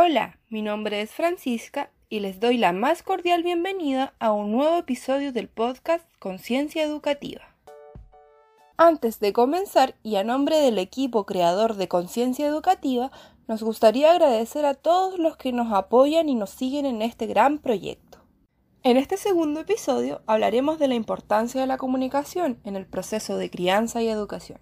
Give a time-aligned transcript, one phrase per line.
[0.00, 4.76] Hola, mi nombre es Francisca y les doy la más cordial bienvenida a un nuevo
[4.76, 7.42] episodio del podcast Conciencia Educativa.
[8.76, 13.10] Antes de comenzar, y a nombre del equipo creador de Conciencia Educativa,
[13.48, 17.58] nos gustaría agradecer a todos los que nos apoyan y nos siguen en este gran
[17.58, 18.18] proyecto.
[18.84, 23.50] En este segundo episodio hablaremos de la importancia de la comunicación en el proceso de
[23.50, 24.60] crianza y educación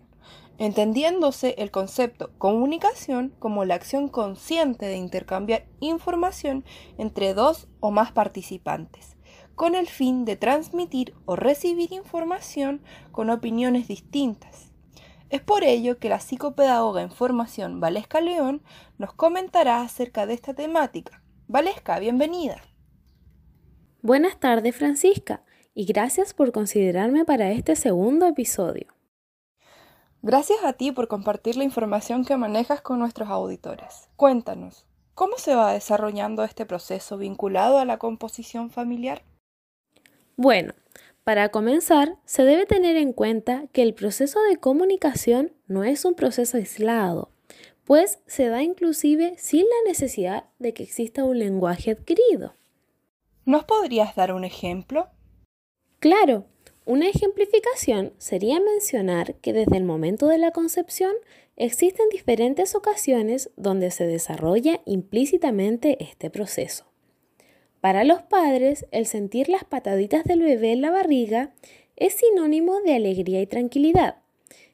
[0.59, 6.65] entendiéndose el concepto comunicación como la acción consciente de intercambiar información
[6.98, 9.16] entre dos o más participantes,
[9.55, 12.82] con el fin de transmitir o recibir información
[13.12, 14.73] con opiniones distintas.
[15.29, 18.62] Es por ello que la psicopedagoga en formación Valesca León
[18.96, 21.23] nos comentará acerca de esta temática.
[21.48, 22.62] Valesca, bienvenida.
[24.02, 25.43] Buenas tardes, Francisca,
[25.74, 28.95] y gracias por considerarme para este segundo episodio.
[30.27, 34.09] Gracias a ti por compartir la información que manejas con nuestros auditores.
[34.16, 39.23] Cuéntanos, ¿cómo se va desarrollando este proceso vinculado a la composición familiar?
[40.37, 40.74] Bueno,
[41.23, 46.15] para comenzar, se debe tener en cuenta que el proceso de comunicación no es un
[46.15, 47.30] proceso aislado,
[47.85, 52.57] pues se da inclusive sin la necesidad de que exista un lenguaje adquirido.
[53.45, 55.07] ¿Nos podrías dar un ejemplo?
[56.01, 56.47] Claro,
[56.87, 61.12] una ejemplificación sería mencionar que desde el momento de la concepción
[61.56, 66.87] existen diferentes ocasiones donde se desarrolla implícitamente este proceso.
[67.81, 71.53] Para los padres, el sentir las pataditas del bebé en la barriga
[71.97, 74.16] es sinónimo de alegría y tranquilidad.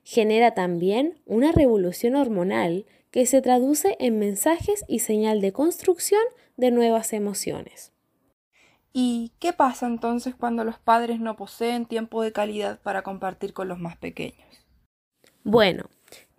[0.04, 6.22] Genera también una revolución hormonal que se traduce en mensajes y señal de construcción
[6.58, 7.91] de nuevas emociones.
[8.92, 13.68] ¿Y qué pasa entonces cuando los padres no poseen tiempo de calidad para compartir con
[13.68, 14.46] los más pequeños?
[15.44, 15.84] Bueno,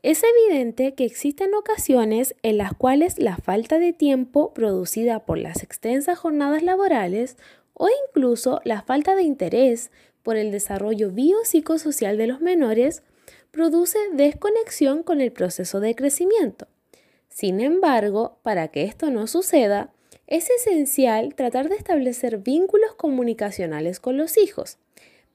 [0.03, 5.63] es evidente que existen ocasiones en las cuales la falta de tiempo producida por las
[5.63, 7.37] extensas jornadas laborales
[7.73, 9.91] o incluso la falta de interés
[10.21, 13.03] por el desarrollo biopsicosocial de los menores
[13.51, 16.67] produce desconexión con el proceso de crecimiento.
[17.29, 19.91] Sin embargo, para que esto no suceda,
[20.33, 24.79] es esencial tratar de establecer vínculos comunicacionales con los hijos,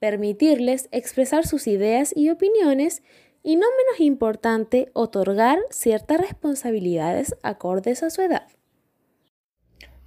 [0.00, 3.04] permitirles expresar sus ideas y opiniones
[3.44, 8.48] y no menos importante, otorgar ciertas responsabilidades acordes a su edad.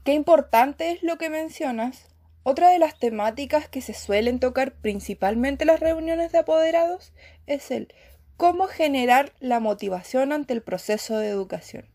[0.04, 2.10] Qué importante es lo que mencionas.
[2.44, 7.14] Otra de las temáticas que se suelen tocar principalmente en las reuniones de apoderados
[7.48, 7.94] es el
[8.36, 11.86] cómo generar la motivación ante el proceso de educación.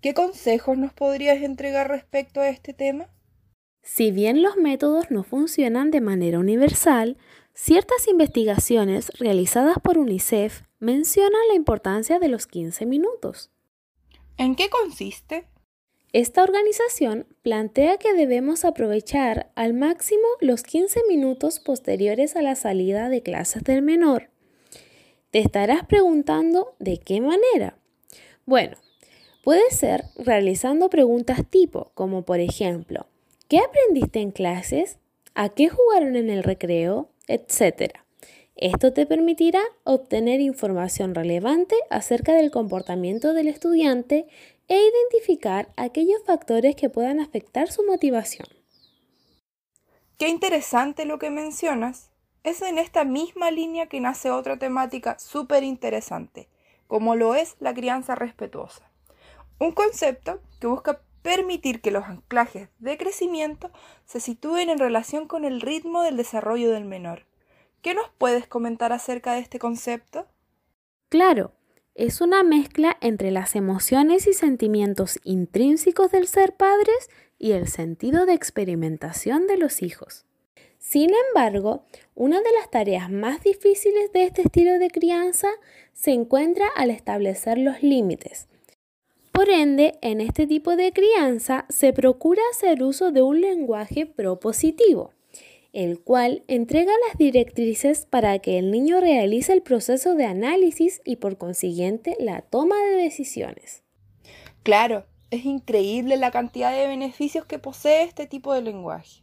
[0.00, 3.10] ¿Qué consejos nos podrías entregar respecto a este tema?
[3.82, 7.18] Si bien los métodos no funcionan de manera universal,
[7.52, 13.50] ciertas investigaciones realizadas por UNICEF mencionan la importancia de los 15 minutos.
[14.38, 15.46] ¿En qué consiste?
[16.12, 23.10] Esta organización plantea que debemos aprovechar al máximo los 15 minutos posteriores a la salida
[23.10, 24.30] de clases del menor.
[25.30, 27.78] Te estarás preguntando de qué manera.
[28.46, 28.76] Bueno,
[29.42, 33.06] Puede ser realizando preguntas tipo, como por ejemplo,
[33.48, 34.98] ¿qué aprendiste en clases?
[35.34, 37.08] ¿A qué jugaron en el recreo?
[37.26, 38.04] Etcétera.
[38.54, 44.26] Esto te permitirá obtener información relevante acerca del comportamiento del estudiante
[44.68, 48.46] e identificar aquellos factores que puedan afectar su motivación.
[50.18, 52.10] Qué interesante lo que mencionas.
[52.44, 56.48] Es en esta misma línea que nace otra temática súper interesante,
[56.86, 58.89] como lo es la crianza respetuosa.
[59.60, 63.70] Un concepto que busca permitir que los anclajes de crecimiento
[64.06, 67.26] se sitúen en relación con el ritmo del desarrollo del menor.
[67.82, 70.26] ¿Qué nos puedes comentar acerca de este concepto?
[71.10, 71.52] Claro,
[71.94, 78.24] es una mezcla entre las emociones y sentimientos intrínsecos del ser padres y el sentido
[78.24, 80.24] de experimentación de los hijos.
[80.78, 81.84] Sin embargo,
[82.14, 85.48] una de las tareas más difíciles de este estilo de crianza
[85.92, 88.48] se encuentra al establecer los límites,
[89.40, 95.12] por ende, en este tipo de crianza se procura hacer uso de un lenguaje propositivo,
[95.72, 101.16] el cual entrega las directrices para que el niño realice el proceso de análisis y
[101.16, 103.82] por consiguiente la toma de decisiones.
[104.62, 109.22] Claro, es increíble la cantidad de beneficios que posee este tipo de lenguaje.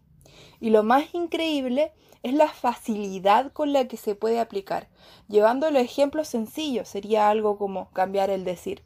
[0.60, 1.92] Y lo más increíble
[2.24, 4.88] es la facilidad con la que se puede aplicar.
[5.28, 8.81] Llevando los ejemplos sencillos sería algo como cambiar el decir,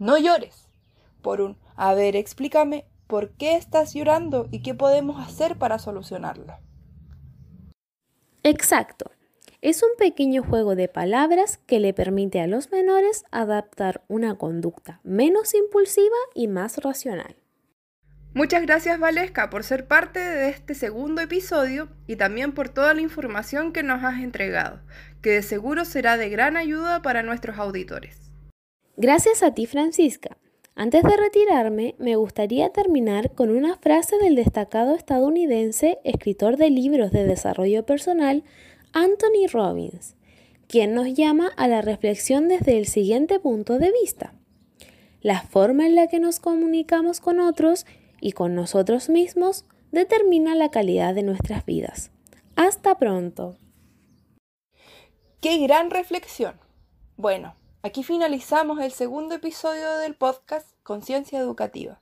[0.00, 0.63] no llores
[1.24, 6.54] por un, a ver, explícame por qué estás llorando y qué podemos hacer para solucionarlo.
[8.44, 9.10] Exacto.
[9.60, 15.00] Es un pequeño juego de palabras que le permite a los menores adaptar una conducta
[15.02, 17.36] menos impulsiva y más racional.
[18.34, 23.00] Muchas gracias Valesca por ser parte de este segundo episodio y también por toda la
[23.00, 24.80] información que nos has entregado,
[25.22, 28.32] que de seguro será de gran ayuda para nuestros auditores.
[28.96, 30.36] Gracias a ti Francisca.
[30.76, 37.12] Antes de retirarme, me gustaría terminar con una frase del destacado estadounidense, escritor de libros
[37.12, 38.42] de desarrollo personal,
[38.92, 40.16] Anthony Robbins,
[40.66, 44.34] quien nos llama a la reflexión desde el siguiente punto de vista.
[45.20, 47.86] La forma en la que nos comunicamos con otros
[48.20, 52.10] y con nosotros mismos determina la calidad de nuestras vidas.
[52.56, 53.56] Hasta pronto.
[55.40, 56.58] ¡Qué gran reflexión!
[57.16, 62.00] Bueno, aquí finalizamos el segundo episodio del podcast Conciencia Educativa.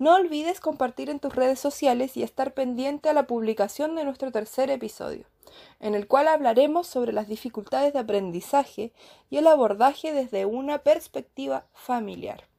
[0.00, 4.32] No olvides compartir en tus redes sociales y estar pendiente a la publicación de nuestro
[4.32, 5.26] tercer episodio,
[5.78, 8.92] en el cual hablaremos sobre las dificultades de aprendizaje
[9.30, 12.49] y el abordaje desde una perspectiva familiar.